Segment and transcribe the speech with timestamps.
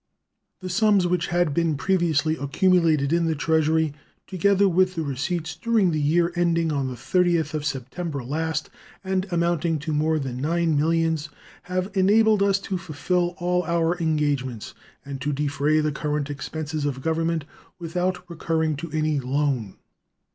[0.61, 3.93] The sums which had been previously accumulated in the Treasury,
[4.25, 8.71] together with the receipts during the year ending on the 30th of September last
[9.03, 11.29] (and amounting to more than $9 millions),
[11.61, 14.73] have enabled us to fulfill all our engagements
[15.05, 17.45] and to defray the current expenses of Government
[17.77, 19.75] without recurring to any loan.